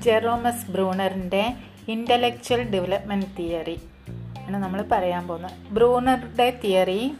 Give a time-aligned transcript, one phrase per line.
[0.00, 1.54] ജെറോമസ് ബ്രൂണറിന്റെ
[1.88, 3.80] intellectual development theory
[4.38, 5.50] ആണ് നമ്മൾ പറയാൻ പോകുന്നത്.
[5.70, 7.12] ബ്രൂണറുടെ തിയറി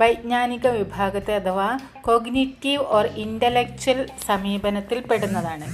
[0.00, 5.66] വൈജ്ഞാനിക വിഭാഗത്തെ അഥവാ കോഗ്നിറ്റീവ് ഓർ ഇന്റലക്ച്വൽ സമീപനത്തിൽ പെടുന്നതാണ്.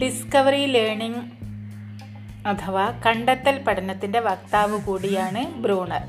[0.00, 1.22] ഡിസ്കവറി ലേണിംഗ്
[2.48, 6.02] അഥവാ കണ്ടെത്തൽ പഠനത്തിന്റെ വക്താവ് കൂടിയാണ് ബ്രൂണർ.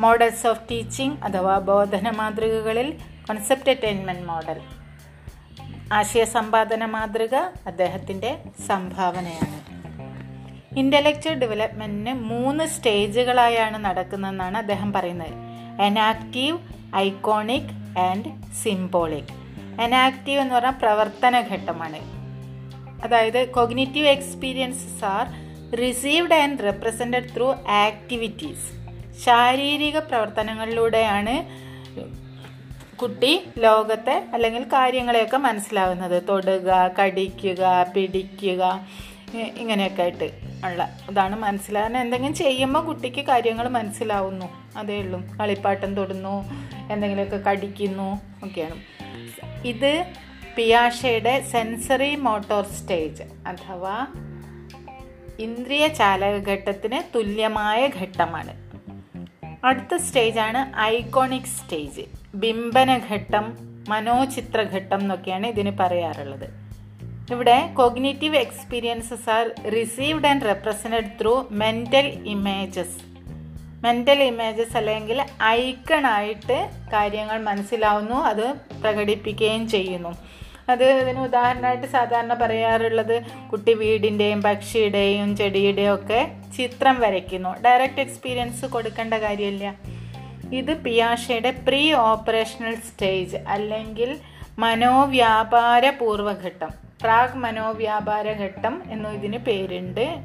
[0.00, 2.88] മോഡൽസ് ഓഫ് ടീച്ചിങ് അഥവാ ബോധന മാതൃകകളിൽ
[3.28, 4.60] കോൺസെപ്റ്റ് അറ്റൈൻമെന്റ് മോഡൽ
[5.92, 7.34] ആശയ സമ്പാദന മാതൃക
[7.66, 9.58] അദ്ദേഹത്തിന്റെ സംഭാവനയാണ്.
[10.76, 15.34] ഇന്റലക്ച്വൽ ഡെവലപ്മെന്റിന് മൂന്ന് സ്റ്റേജുകളായാണ് നടക്കുന്നതെന്നാണ് അദ്ദേഹം പറയുന്നത്.
[15.82, 16.58] Enactive
[16.96, 19.32] iconic and symbolic
[19.80, 22.00] enactive എന്ന് പറഞ്ഞാൽ പ്രവർത്തന ഘട്ടമാണ്.
[23.04, 25.26] അതായത് cognitive experiences are
[25.76, 28.66] received and represented through activities
[29.24, 31.66] ശാരീരിക പ്രവർത്തനങ്ങളിലൂടെയാണ്
[33.02, 36.22] കുട്ടി ലോകത്തെ അല്ലെങ്കിൽ കാര്യങ്ങളെയൊക്കെ മനസ്സിലാവുന്നത്.
[36.28, 36.70] തൊടുക
[37.00, 38.86] കടിക്കുക പിടിക്കുക
[39.34, 40.24] ഇങ്ങനെയൊക്കെ ആയിട്ട്
[40.64, 44.46] ഉള്ള അതാണ് മനസ്സിലാകാൻ എന്തെങ്കിലും ചെയ്യുമ്പോൾ കുട്ടിക്ക് കാര്യങ്ങൾ മനസ്സിലാവുന്നു.
[44.76, 45.22] അതേ ഉള്ളൂ.
[45.40, 46.44] കളിപ്പാട്ടം തൊടുന്നു
[46.92, 48.80] എന്തെങ്കിലുമൊക്കെ കടിക്കുന്നു ഒക്കെയാണ്.
[49.66, 50.04] ഇത്
[50.56, 54.06] പിയാഷയുടെ സെൻസറി മോട്ടോർ സ്റ്റേജ് അഥവാ
[55.38, 58.66] ഇന്ദ്രിയ ചാലകഘട്ടത്തിന് തുല്യമായ ഘട്ടമാണ്.
[59.64, 62.25] അടുത്ത സ്റ്റേജാണ് ഐക്കോണിക് സ്റ്റേജ്.
[62.40, 63.46] ബിംബനഘട്ടം
[63.88, 66.48] മനോചിത്രഘട്ടം എന്നൊക്കെയാണ് ഇതിന് പറയാറുള്ളത്.
[67.32, 72.98] ഇവിടെ cognitive experiences are received and represented through mental images
[73.82, 78.46] mental images അല്ലെങ്കിൽ ഐക്കണായിട്ട് കാര്യങ്ങൾ മനസ്സിലാവുന്നു അത്
[78.82, 80.12] പ്രകടിപ്പിക്കുകയും ചെയ്യുന്നു.
[80.68, 83.22] അത് ഇതിന് ഉദാഹരണമായിട്ട് സാധാരണ പറയാറുള്ളത്
[83.52, 86.20] കുട്ടി വീടിന്റെയും പക്ഷിയുടെയും ചെടിയുടെയും ഒക്കെ
[86.56, 87.52] ചിത്രം വരയ്ക്കുന്നു.
[87.62, 89.95] ഡയറക്റ്റ് എക്സ്പീരിയൻസ് കൊടുക്കേണ്ട കാര്യമില്ല.
[90.54, 94.18] ഇത് പിയാഷയുടെ പ്രീ ഓപ്പറേഷണൽ സ്റ്റേജ് അല്ലെങ്കിൽ
[94.58, 96.68] മനോവ്യാപാര പൂർവഘട്ടം
[97.02, 100.18] പ്രാഗ് മനോവ്യാപാര ഘട്ടം എന്നും ഇതിന് പേരുണ്ട്.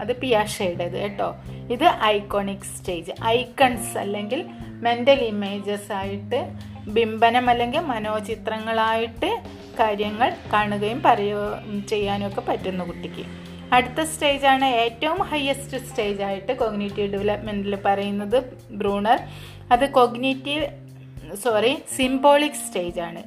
[0.00, 1.36] അത് പിയാഷയുടേത് കേട്ടോ.
[1.70, 3.12] ഇത് ഐക്കോണിക് സ്റ്റേജ്.
[3.24, 6.48] ഐക്കൺസ് അല്ലെങ്കിൽ മെന്റൽ ഇമേജസ് ആയിട്ട്
[6.88, 9.42] ബിംബനം അല്ലെങ്കിൽ മനോചിത്രങ്ങളായിട്ട്
[9.80, 13.47] കാര്യങ്ങൾ കാണുകയും പറയുകയും ചെയ്യാനും ഒക്കെ പറ്റുന്നു കുട്ടിക്ക്.
[13.76, 18.38] അടുത്ത സ്റ്റേജാണ് ഏറ്റവും ഹയസ്റ്റ് സ്റ്റേജ് ആയിട്ട് കോഗ്നേറ്റീവ് ഡെവലപ്മെന്റിൽ പറയുന്നത്
[18.80, 19.18] ബ്രൂണർ.
[19.72, 20.66] അത് കോഗ്നേറ്റീവ്
[21.44, 23.22] സോറി സിംബോളിക് സ്റ്റേജാണ്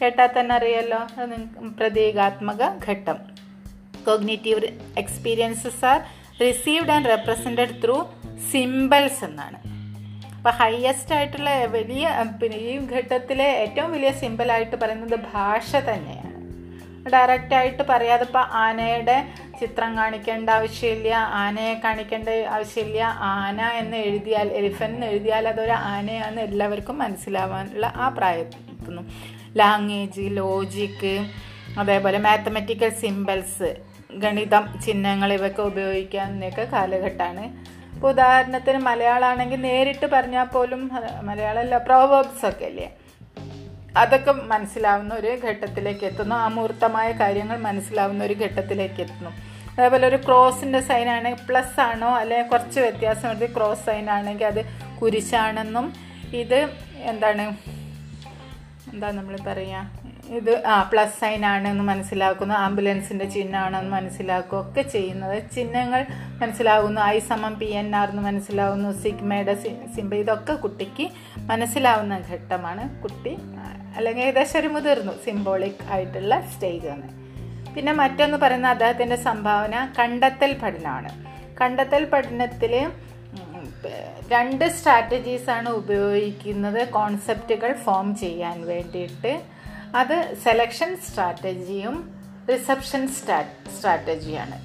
[0.00, 1.00] കേട്ടാൽ തന്നെ അറിയാലോ
[1.78, 3.18] പ്രതീകാത്മക ഘട്ടം.
[4.06, 4.68] Cognitive
[5.02, 6.00] experiences are
[6.40, 7.96] received and represented through
[8.52, 9.58] symbols എന്നാണ്.
[10.36, 12.08] അപ്പോൾ ഹയസ്റ്റ് ആയിട്ടുള്ള വലിയ
[12.42, 16.24] പിന്നെ ഈ ഘട്ടത്തിലെ ഏറ്റവും വലിയ സിമ്പിളായിട്ട് പറയുന്നത് ഭാഷ തന്നെയാണ്.
[17.12, 19.16] ഡയറക്റ്റായിട്ട് പറയാതെ ഇപ്പോൾ ആനയുടെ
[19.60, 23.02] ചിത്രം കാണിക്കേണ്ട ആവശ്യമില്ല ആനയെ കാണിക്കേണ്ട ആവശ്യമില്ല.
[23.32, 29.02] ആന എന്ന് എഴുതിയാൽ എലിഫൻ എന്ന് എഴുതിയാൽ അതൊരു ആനയാണ് എല്ലാവർക്കും മനസ്സിലാവാനുള്ള ആ പ്രായത്തുന്നു
[29.56, 31.14] ലാംഗ്വേജ് ലോജിക്ക്
[31.78, 33.70] അതേപോലെ മാത്തമെറ്റിക്കൽ സിമ്പിൾസ്
[34.22, 37.44] ഗണിതം ചിഹ്നങ്ങൾ ഇവയൊക്കെ ഉപയോഗിക്കാവുന്നൊക്കെ കാലഘട്ടമാണ്.
[37.94, 40.82] ഇപ്പോൾ ഉദാഹരണത്തിന് മലയാളമാണെങ്കിൽ നേരിട്ട് പറഞ്ഞാൽ പോലും
[41.28, 42.88] മലയാളമല്ല പ്രോവേബ്സ് ഒക്കെ അല്ലേ?
[43.96, 46.34] അതൊക്കെ മനസ്സിലാവുന്ന ഒരു ഘട്ടത്തിലേക്ക് എത്തുന്നു.
[46.34, 49.30] അമൂർത്തമായ കാര്യങ്ങൾ മനസ്സിലാവുന്ന ഒരു ഘട്ടത്തിലേക്ക് എത്തുന്നു.
[49.78, 52.08] അതേപോലെ ഒരു ക്രോസിന്റെ സൈനാണ് പ്ലസ് ആണോ?
[52.08, 54.64] അല്ലെ കുറച്ച് വ്യത്യാസം വരുത്തി ക്രോസ് സൈൻ ആണെങ്കിൽ അത്
[55.02, 55.92] കുരിശാണെന്നും
[56.34, 57.56] ഇത് എന്താണ്?
[58.92, 62.54] എന്താ നമ്മൾ പറയുക ഇത് ആ പ്ലസ് സൈൻ ആണെന്ന് മനസ്സിലാക്കുന്നു.
[62.54, 68.92] ആംബുലൻസിന്റെ ചിഹ്നമാണെന്ന് മനസ്സിലാക്കുക ഒക്കെ ചെയ്യുന്നത് ചിഹ്നങ്ങൾ മനസ്സിലാകുന്നു ഐ സമം പി എൻ ആർ എന്ന് മനസ്സിലാവുന്നു.
[69.02, 69.54] സിഗ്മയുടെ
[69.96, 73.38] സിംബ ഇതൊക്കെ കുട്ടിക്ക് മനസ്സിലാവുന്ന ഘട്ടമാണ് കുട്ടി
[73.98, 77.08] അല്ലെങ്കിൽ ഏകദേശം ഒരു മുതിർന്നു സിംബോളിക് ആയിട്ടുള്ള സ്റ്റേജ് ആണ്
[77.74, 81.10] പിന്നെ മറ്റൊന്ന് പറയുന്ന അദ്ദേഹത്തിന്റെ സംഭാവന കണ്ടെത്തൽ പഠനമാണ്.
[81.60, 82.74] കണ്ടെത്തൽ പഠനത്തിൽ
[84.32, 89.32] രണ്ട് സ്ട്രാറ്റജീസാണ് ഉപയോഗിക്കുന്നത് കോൺസെപ്റ്റുകൾ ഫോം ചെയ്യാൻ വേണ്ടിയിട്ട്.
[89.96, 91.96] അത് സെലക്ഷൻ സ്ട്രാറ്റജിയും
[92.52, 94.56] റിസപ്ഷൻ സ്ട്രാറ്റജിയാണ്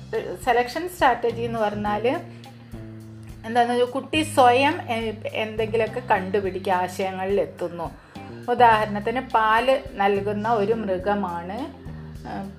[0.46, 2.08] സെലക്ഷൻ സ്ട്രാറ്റജി എന്ന് പറഞ്ഞാൽ
[3.48, 4.76] എന്താണെന്ന് വെച്ചാൽ കുട്ടി സ്വയം
[5.44, 7.88] എന്തെങ്കിലുമൊക്കെ കണ്ടുപിടിക്കുക ആശയങ്ങളിൽ എത്തുന്നു.
[8.52, 9.68] ഉദാഹരണത്തിന് പാൽ
[10.02, 11.58] നൽകുന്ന ഒരു മൃഗമാണ്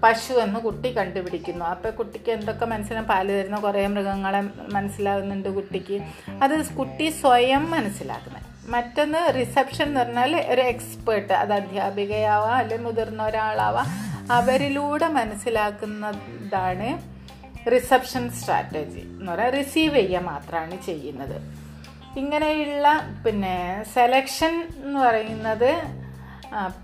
[0.02, 1.64] പശു എന്ന് കുട്ടി കണ്ടുപിടിക്കുന്നു.
[1.64, 4.40] അപ്പോൾ കുട്ടിക്ക് എന്തൊക്കെ മനസ്സിലാവും പാൽ തരുന്ന കുറേ മൃഗങ്ങളെ
[4.72, 5.99] മനസ്സിലാകുന്നുണ്ട് കുട്ടിക്ക്.
[6.43, 8.43] അത് കുട്ടി സ്വയം മനസ്സിലാക്കുന്നത്
[8.75, 13.88] മറ്റൊന്ന് റിസപ്ഷൻ എന്ന് പറഞ്ഞാൽ ഒരു എക്സ്പേർട്ട് അത് അധ്യാപികയാവാം അല്ലെങ്കിൽ മുതിർന്ന ഒരാളാവാം
[14.32, 16.88] അവരിലൂടെ മനസ്സിലാക്കുന്നതാണ്
[17.75, 21.37] റിസപ്ഷൻ സ്ട്രാറ്റജി എന്ന് പറയാൻ റിസീവ് ചെയ്യുക മാത്രമാണ് ചെയ്യുന്നത്.
[22.16, 22.88] ഇങ്ങനെയുള്ള
[23.26, 25.70] പിന്നെ സെലക്ഷൻ എന്ന് പറയുന്നത്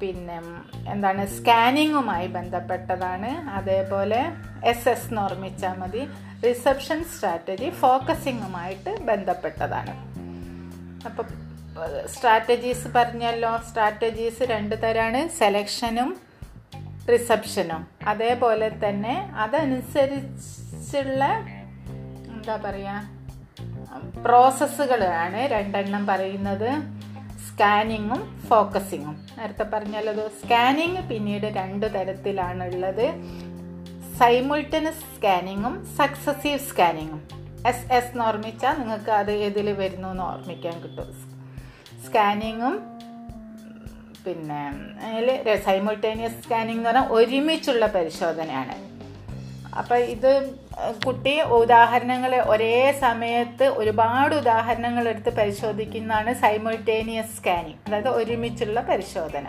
[0.01, 0.41] പിന്നെ
[0.89, 3.49] എന്താണ് സ്കാനിങ്ങുമായി ബന്ധപ്പെട്ടതാണ്.
[3.51, 4.21] അതേപോലെ
[4.65, 6.09] എസ് എസ് എന്ന് ഓർമ്മിച്ചാൽ മതി.
[6.49, 9.93] റിസപ്ഷൻ സ്ട്രാറ്റജി ഫോക്കസിങ്ങുമായിട്ട് ബന്ധപ്പെട്ടതാണ്.
[11.05, 11.29] അപ്പം
[12.07, 13.59] സ്ട്രാറ്റജീസ് പറഞ്ഞല്ലോ.
[13.69, 15.29] സ്ട്രാറ്റജീസ് രണ്ട് തരാണ്.
[15.29, 16.17] സെലക്ഷനും
[17.13, 21.25] റിസപ്ഷനും അതേപോലെ തന്നെ അതനുസരിച്ചുള്ള
[22.35, 23.20] എന്താ പറയുക
[23.99, 26.71] പ്രോസസ്സുകളാണ് രണ്ടെണ്ണം പറയുന്നത്.
[27.49, 29.27] സ്കാനിങ്ങും ഫോക്കസിങ്ങും.
[29.39, 33.13] നേരത്തെ പറഞ്ഞല്ലോ സ്കാനിങ് പിന്നീട് രണ്ട് തരത്തിലാണുള്ളത്.
[34.19, 37.29] സൈമുൾട്ടനസ് സ്കാനിങ്ങും സക്സസീവ് സ്കാനിങ്ങും.
[37.67, 41.13] എസ് എസ് എന്ന് ഓർമ്മിച്ചാൽ നിങ്ങൾക്ക് അത് ഏതിൽ വരുന്നു എന്ന് ഓർമ്മിക്കാൻ കിട്ടും.
[42.07, 42.83] സ്കാനിങ്ങും
[44.27, 44.69] പിന്നെ
[45.07, 48.90] അതിൽ സൈമുൾട്ടേനിയസ് സ്കാനിങ് എന്ന് പറഞ്ഞാൽ ഒരുമിച്ചുള്ള പരിശോധനയാണ്.
[49.79, 50.57] അപ്പം ഇത്
[51.07, 59.47] കുട്ടി ഉദാഹരണങ്ങൾ ഒരേ സമയത്ത് ഒരുപാട് ഉദാഹരണങ്ങൾ എടുത്ത് പരിശോധിക്കുന്നതാണ് സൈമുൾട്ടേനിയസ് സ്കാനിങ് അതായത് ഒരുമിച്ചുള്ള പരിശോധന.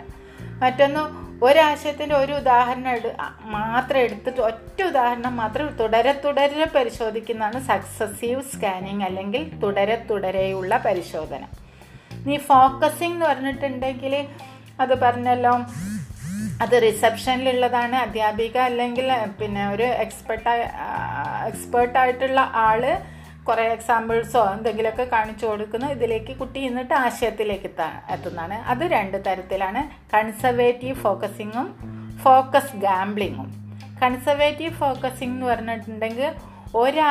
[0.62, 3.14] മറ്റൊന്ന് ഒരാശയത്തിന്റെ ഒരു ഉദാഹരണം എടു
[3.44, 11.44] മാത്രം എടുത്തിട്ട് ഒറ്റ ഉദാഹരണം മാത്രം തുടരെ തുടരെ പരിശോധിക്കുന്നതാണ് സക്സസീവ് സ്കാനിങ് അല്ലെങ്കിൽ തുടരെ തുടരെയുള്ള പരിശോധന.
[12.26, 14.26] നീ ഫോക്കസിംഗ് എന്ന് പറഞ്ഞിട്ടുണ്ടെങ്കിൽ
[14.80, 15.58] അത് പറഞ്ഞല്ലോ
[16.62, 19.08] അത് റിസപ്ഷനിലുള്ളതാണ് അധ്യാപിക അല്ലെങ്കിൽ
[19.40, 20.54] പിന്നെ ഒരു എക്സ്പെർട്ട്
[21.50, 22.82] എക്സ്പേർട്ടായിട്ടുള്ള ആൾ
[23.48, 25.86] കുറേ എക്സാമ്പിൾസോ എന്തെങ്കിലുമൊക്കെ കാണിച്ചു കൊടുക്കുന്നു.
[25.86, 27.68] ഇതിലേക്ക് കുട്ടി എന്നിട്ട് ആശയത്തിലേക്ക്
[28.14, 28.58] എത്തുന്നതാണ്.
[28.72, 29.82] അത് രണ്ട് തരത്തിലാണ്.
[30.14, 31.68] കൺസർവേറ്റീവ് ഫോക്കസിങ്ങും
[32.24, 33.48] ഫോക്കസ് ഗാംബ്ലിങ്ങും
[34.02, 36.26] കൺസർവേറ്റീവ് ഫോക്കസിംഗ് എന്ന് പറഞ്ഞിട്ടുണ്ടെങ്കിൽ
[36.74, 37.08] ഒരാ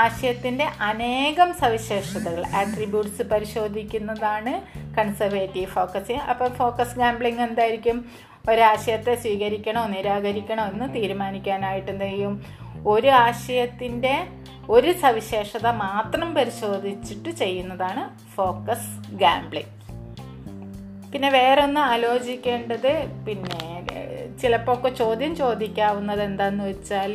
[0.00, 4.52] ആശയത്തിന്റെ അനേകം സവിശേഷതകൾ ആട്രിബ്യൂട്ട്സ് പരിശോധിക്കുന്നതാണ്
[4.98, 7.98] കൺസർവേറ്റീവ് ഫോക്കസിങ് അപ്പോൾ ഫോക്കസ് ഗാംബ്ലിങ് എന്തായിരിക്കും?
[8.48, 12.34] ഒരാശയത്തെ സ്വീകരിക്കണോ നിരാകരിക്കണോ എന്ന് തീരുമാനിക്കാനായിട്ട് എന്ത് ചെയ്യും?
[12.86, 14.26] ഒരു ആശയത്തിന്റെ
[14.70, 19.74] ഒരു സവിശേഷത മാത്രം പരിശോധിച്ചിട്ട് ചെയ്യുന്നതാണ് ഫോക്കസ് ഗാംബ്ലിംഗ്
[21.12, 22.92] പിന്നെ വേറെ ഒന്ന് ആലോചിക്കേണ്ടത്
[23.28, 23.62] പിന്നെ
[24.40, 27.14] ചിലപ്പോൾ ഒക്കെ ചോദ്യം ചോദിക്കാവുന്നത് എന്താണെന്ന് വെച്ചാൽ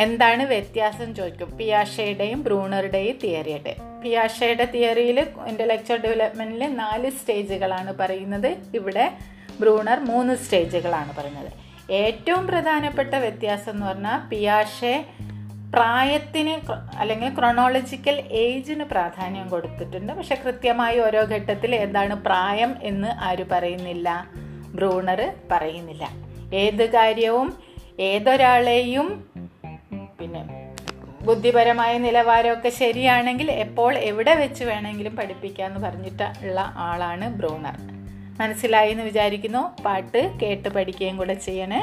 [0.00, 1.50] എന്താണ് വ്യത്യാസം ചോദിക്കും.
[1.56, 8.56] പിയാഷയുടെയും ബ്രൂണറുടെയും തിയറിയുടെ പിയാഷയുടെ തിയറിയിൽ ഇന്റലക്ച്വൽ ഡെവലപ്മെന്റിൽ നാല് സ്റ്റേജുകളാണ് പറയുന്നത്.
[8.74, 9.12] ഇവിടെ
[9.60, 11.52] ബ്രൂണർ മൂന്ന് സ്റ്റേജുകളാണ് പറയുന്നത്.
[11.92, 15.06] ഏറ്റവും പ്രധാനപ്പെട്ട വ്യത്യാസം എന്ന് പറഞ്ഞാൽ പിയാഷെ
[15.74, 20.12] പ്രായത്തിന് അല്ലെങ്കിൽ ക്രൊണോളജിക്കൽ ഏജിന് പ്രാധാന്യം കൊടുത്തിട്ടുണ്ട്.
[20.12, 24.26] പക്ഷെ കൃത്യമായി ഓരോ ഘട്ടത്തിൽ എന്താണ് പ്രായം എന്ന് ആര് പറയുന്നില്ല.
[24.74, 26.08] ബ്രൂണർ പറയുന്നില്ല.
[26.54, 27.58] ഏത് കാര്യവും
[28.00, 29.08] ഏതൊരാളെയും
[31.22, 37.76] ബുദ്ധിപരമായ നിലവാരമൊക്കെ ശരിയാണെങ്കിൽ എപ്പോൾ എവിടെ വെച്ച് വേണമെങ്കിലും പഠിപ്പിക്കാമെന്ന് പറഞ്ഞിട്ടുള്ള ആളാണ് ബ്രൂണർ.
[38.40, 39.82] മനസ്സിലായി എന്ന് വിചാരിക്കുന്നു?
[39.82, 41.82] പാട്ട് കേട്ട് പഠിക്കുകയും കൂടെ ചെയ്യണേ.